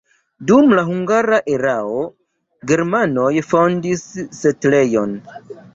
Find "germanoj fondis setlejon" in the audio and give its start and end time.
2.73-5.17